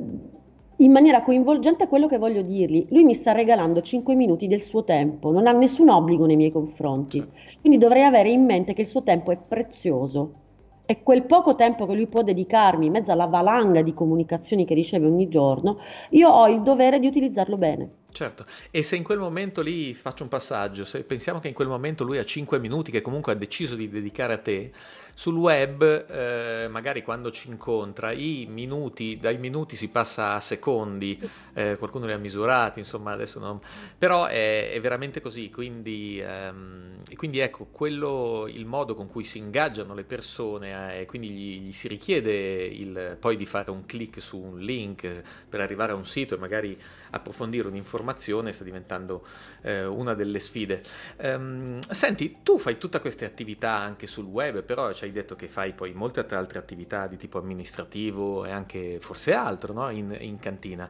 [0.78, 2.86] in maniera coinvolgente quello che voglio dirgli.
[2.90, 6.52] Lui mi sta regalando 5 minuti del suo tempo, non ha nessun obbligo nei miei
[6.52, 7.26] confronti,
[7.60, 10.46] quindi dovrei avere in mente che il suo tempo è prezioso
[10.90, 14.74] e quel poco tempo che lui può dedicarmi in mezzo alla valanga di comunicazioni che
[14.74, 15.80] riceve ogni giorno,
[16.12, 17.90] io ho il dovere di utilizzarlo bene.
[18.10, 21.68] Certo, e se in quel momento lì faccio un passaggio, se pensiamo che in quel
[21.68, 24.72] momento lui ha 5 minuti che comunque ha deciso di dedicare a te,
[25.18, 31.20] sul web, eh, magari quando ci incontra, i minuti, dai minuti si passa a secondi,
[31.56, 33.60] eh, qualcuno li ha misurati, insomma adesso non...
[33.98, 39.40] però è, è veramente così, quindi, ehm, quindi, ecco, quello, il modo con cui si
[39.40, 43.88] ingaggiano le persone e eh, quindi gli, gli, si richiede il, poi di fare un
[43.88, 49.26] click su un link per arrivare a un sito e magari approfondire un'informazione sta diventando
[49.64, 50.84] eh, una delle sfide.
[51.24, 55.48] Um, senti, tu fai tutte queste attività anche sul web, però ci hai detto che
[55.48, 59.90] fai poi molte altre attività di tipo amministrativo e anche forse altro no?
[59.90, 60.90] in, in cantina.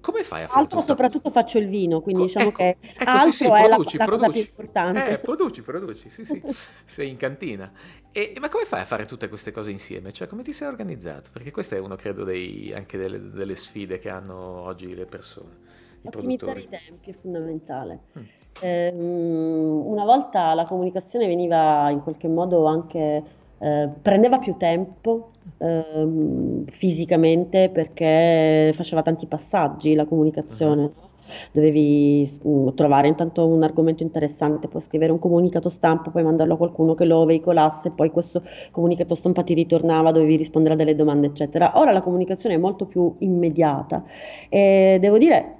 [0.00, 0.92] Come fai a fare Altro tutto?
[0.92, 3.98] soprattutto faccio il vino, quindi Co- diciamo ecco, che ecco, altro sì, sì, produci, è
[3.98, 4.30] la, la produci.
[4.32, 5.08] più importante.
[5.08, 6.42] Eh, produci, produci, sì, sì,
[6.86, 7.72] sei in cantina.
[8.12, 10.12] E, ma come fai a fare tutte queste cose insieme?
[10.12, 11.30] Cioè, come ti sei organizzato?
[11.32, 15.56] Perché questa è uno, credo, dei, anche delle, delle, sfide che hanno oggi le persone,
[16.02, 18.00] i Ottimizzare i tempi è fondamentale.
[18.18, 18.22] Mm.
[18.62, 23.22] Eh, una volta la comunicazione veniva in qualche modo anche
[23.62, 30.82] eh, prendeva più tempo eh, fisicamente perché faceva tanti passaggi la comunicazione.
[30.82, 31.08] Uh-huh.
[31.52, 36.56] Dovevi mm, trovare intanto un argomento interessante, poi scrivere un comunicato stampa, poi mandarlo a
[36.56, 41.26] qualcuno che lo veicolasse, poi questo comunicato stampa ti ritornava, dovevi rispondere a delle domande,
[41.28, 41.72] eccetera.
[41.74, 44.02] Ora la comunicazione è molto più immediata
[44.48, 45.59] e devo dire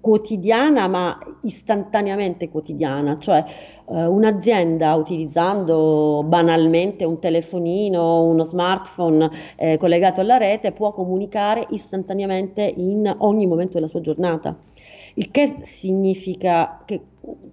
[0.00, 3.44] quotidiana, ma istantaneamente quotidiana, cioè
[3.88, 12.62] eh, un'azienda utilizzando banalmente un telefonino, uno smartphone eh, collegato alla rete può comunicare istantaneamente
[12.62, 14.56] in ogni momento della sua giornata.
[15.14, 17.00] Il che significa che,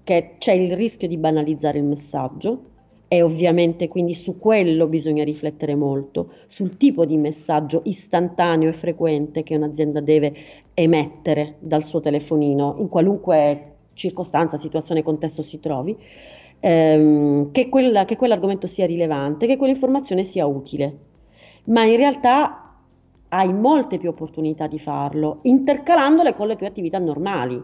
[0.03, 2.71] che c'è il rischio di banalizzare il messaggio,
[3.13, 9.43] e ovviamente quindi su quello bisogna riflettere molto, sul tipo di messaggio istantaneo e frequente
[9.43, 10.34] che un'azienda deve
[10.73, 15.95] emettere dal suo telefonino in qualunque circostanza, situazione, contesto si trovi,
[16.60, 20.97] ehm, che, quella, che quell'argomento sia rilevante, che quell'informazione sia utile.
[21.65, 22.62] Ma in realtà
[23.34, 27.56] hai molte più opportunità di farlo, intercalandole con le tue attività normali.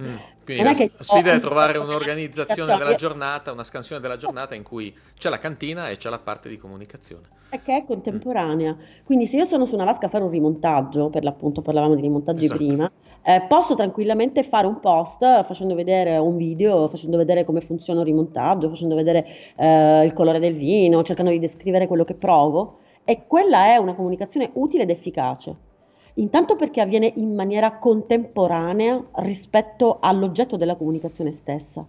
[0.00, 0.16] Mm.
[0.44, 5.30] Quindi la sfida è trovare un'organizzazione della giornata, una scansione della giornata in cui c'è
[5.30, 7.22] la cantina e c'è la parte di comunicazione.
[7.48, 8.76] E che è contemporanea.
[9.04, 12.02] Quindi se io sono su una vasca a fare un rimontaggio, per l'appunto parlavamo di
[12.02, 12.62] rimontaggi esatto.
[12.62, 18.00] prima, eh, posso tranquillamente fare un post facendo vedere un video, facendo vedere come funziona
[18.00, 19.24] un rimontaggio, facendo vedere
[19.56, 23.94] eh, il colore del vino, cercando di descrivere quello che provo e quella è una
[23.94, 25.72] comunicazione utile ed efficace.
[26.14, 31.84] Intanto perché avviene in maniera contemporanea rispetto all'oggetto della comunicazione stessa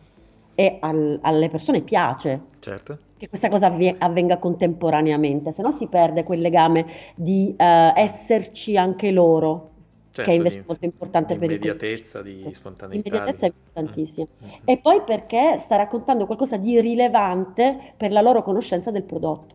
[0.55, 2.97] e al, alle persone piace certo.
[3.17, 7.63] che questa cosa avvie, avvenga contemporaneamente, se no si perde quel legame di uh,
[7.95, 9.69] esserci anche loro,
[10.09, 13.07] certo, che è invece di, molto importante per il immediatezza, di spontaneità.
[13.07, 14.25] Immediatezza è importantissima.
[14.43, 14.49] Mm.
[14.65, 19.54] E poi perché sta raccontando qualcosa di rilevante per la loro conoscenza del prodotto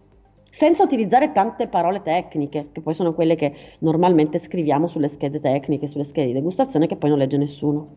[0.50, 5.86] senza utilizzare tante parole tecniche, che poi sono quelle che normalmente scriviamo sulle schede tecniche,
[5.86, 7.96] sulle schede di degustazione che poi non legge nessuno.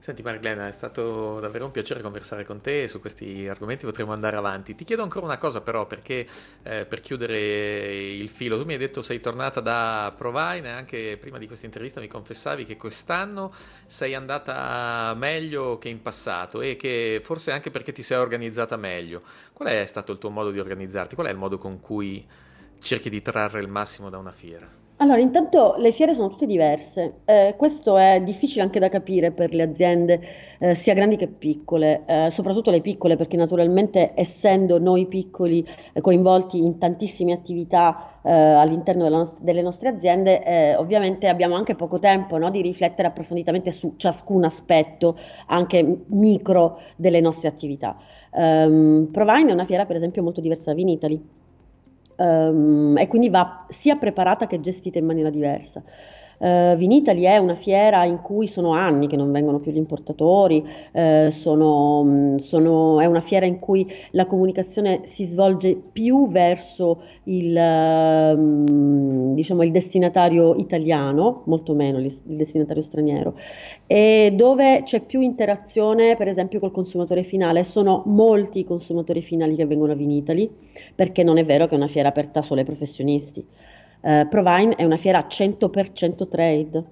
[0.00, 4.36] Senti Marilena, è stato davvero un piacere conversare con te su questi argomenti, potremo andare
[4.36, 4.76] avanti.
[4.76, 6.24] Ti chiedo ancora una cosa però, perché
[6.62, 11.36] eh, per chiudere il filo, tu mi hai detto sei tornata da Provine, anche prima
[11.36, 13.52] di questa intervista mi confessavi che quest'anno
[13.86, 19.22] sei andata meglio che in passato e che forse anche perché ti sei organizzata meglio.
[19.52, 21.16] Qual è stato il tuo modo di organizzarti?
[21.16, 22.24] Qual è il modo con cui
[22.80, 24.77] cerchi di trarre il massimo da una fiera?
[25.00, 29.54] Allora, intanto le fiere sono tutte diverse, eh, questo è difficile anche da capire per
[29.54, 30.20] le aziende
[30.58, 36.00] eh, sia grandi che piccole, eh, soprattutto le piccole perché naturalmente essendo noi piccoli eh,
[36.00, 42.00] coinvolti in tantissime attività eh, all'interno nost- delle nostre aziende, eh, ovviamente abbiamo anche poco
[42.00, 47.96] tempo no, di riflettere approfonditamente su ciascun aspetto, anche micro, delle nostre attività.
[48.32, 51.37] Um, Provine è una fiera per esempio molto diversa da Vinitali
[52.18, 55.82] um, e quindi va sia preparata che gestita in maniera diversa.
[56.38, 60.64] Uh, Vinitali è una fiera in cui sono anni che non vengono più gli importatori,
[60.92, 67.02] uh, sono, mm, sono, è una fiera in cui la comunicazione si svolge più verso
[67.24, 73.34] il, uh, diciamo, il destinatario italiano, molto meno il, destinatario straniero,
[73.86, 77.64] e dove c'è più interazione per esempio col consumatore finale.
[77.64, 80.48] Sono molti i consumatori finali che vengono a Vinitali,
[80.94, 83.44] perché non è vero che è una fiera aperta solo ai professionisti.
[84.08, 86.84] Uh, Provine è una fiera 100% trade.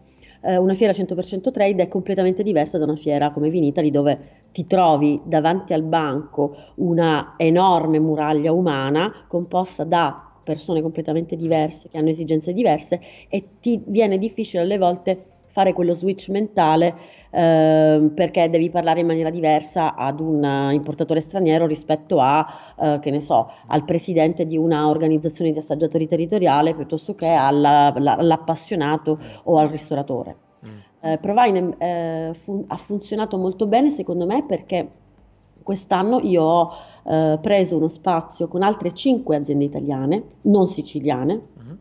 [0.42, 4.66] Uh, una fiera 100% trade è completamente diversa da una fiera come Vinitali dove ti
[4.66, 12.10] trovi davanti al banco una enorme muraglia umana composta da persone completamente diverse, che hanno
[12.10, 13.00] esigenze diverse
[13.30, 15.24] e ti viene difficile alle volte
[15.56, 16.94] fare quello switch mentale
[17.30, 22.46] eh, perché devi parlare in maniera diversa ad un importatore straniero rispetto a,
[22.78, 27.90] eh, che ne so, al presidente di una organizzazione di assaggiatori territoriale piuttosto che alla,
[27.94, 30.36] all'appassionato o al ristoratore.
[30.66, 30.78] Mm.
[31.00, 34.90] Eh, Provine eh, fun- ha funzionato molto bene secondo me perché
[35.62, 36.72] quest'anno io ho
[37.06, 41.76] eh, preso uno spazio con altre cinque aziende italiane, non siciliane, uh-huh.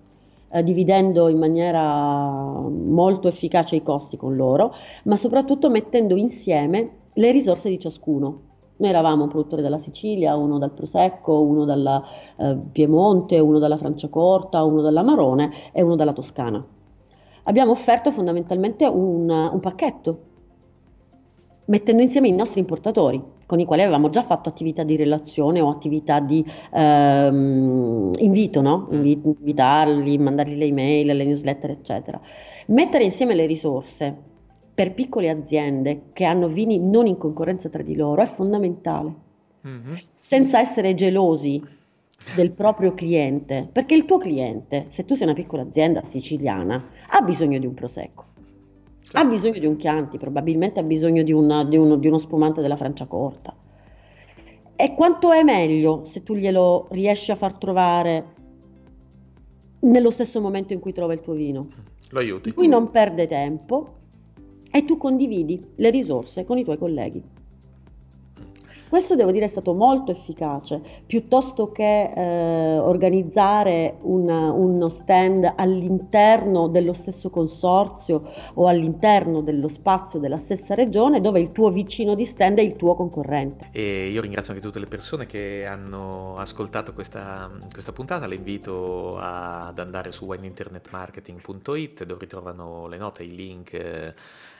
[0.55, 7.31] Eh, dividendo in maniera molto efficace i costi con loro, ma soprattutto mettendo insieme le
[7.31, 8.39] risorse di ciascuno.
[8.77, 12.03] Noi eravamo un produttore dalla Sicilia, uno dal Prosecco, uno dal
[12.37, 16.65] eh, Piemonte, uno dalla Franciacorta, uno dall'Amarone e uno dalla Toscana.
[17.43, 20.19] Abbiamo offerto fondamentalmente un, un pacchetto,
[21.65, 25.69] mettendo insieme i nostri importatori con i quali avevamo già fatto attività di relazione o
[25.69, 26.43] attività di
[26.73, 28.89] ehm, invito, no?
[28.91, 29.05] Mm.
[29.05, 32.19] invitarli, mandargli le email, le newsletter, eccetera.
[32.67, 34.15] Mettere insieme le risorse
[34.73, 39.13] per piccole aziende che hanno vini non in concorrenza tra di loro è fondamentale,
[39.65, 39.95] mm-hmm.
[40.15, 41.63] senza essere gelosi
[42.35, 47.21] del proprio cliente, perché il tuo cliente, se tu sei una piccola azienda siciliana, ha
[47.21, 48.33] bisogno di un prosecco
[49.13, 52.61] ha bisogno di un Chianti, probabilmente ha bisogno di, una, di, uno, di uno spumante
[52.61, 53.55] della Franciacorta.
[54.75, 58.33] E quanto è meglio se tu glielo riesci a far trovare
[59.81, 61.67] nello stesso momento in cui trova il tuo vino?
[62.09, 62.51] Lo aiuti.
[62.51, 63.93] Cui non perde tempo
[64.69, 67.23] e tu condividi le risorse con i tuoi colleghi.
[68.87, 76.67] Questo devo dire è stato molto efficace, piuttosto che eh, organizzare un, uno stand all'interno
[76.67, 82.25] dello stesso consorzio o all'interno dello spazio della stessa regione dove il tuo vicino di
[82.25, 83.69] stand è il tuo concorrente.
[83.71, 89.17] E io ringrazio anche tutte le persone che hanno ascoltato questa, questa puntata, le invito
[89.17, 93.73] ad andare su wineinternetmarketing.it dove ritrovano le note, i link.
[93.73, 94.13] Eh,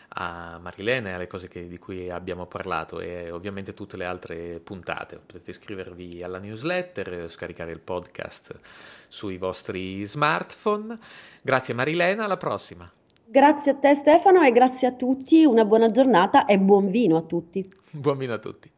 [0.10, 4.60] a Marilena e alle cose che, di cui abbiamo parlato e ovviamente tutte le altre
[4.60, 5.18] puntate.
[5.18, 8.60] Potete iscrivervi alla newsletter, scaricare il podcast
[9.08, 10.96] sui vostri smartphone.
[11.42, 12.90] Grazie Marilena, alla prossima.
[13.28, 17.22] Grazie a te Stefano e grazie a tutti, una buona giornata e buon vino a
[17.22, 17.68] tutti.
[17.96, 18.70] Buon vino a tutti.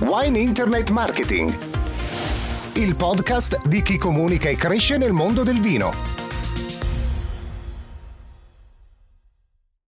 [0.00, 1.54] Wine Internet Marketing,
[2.76, 6.17] il podcast di chi comunica e cresce nel mondo del vino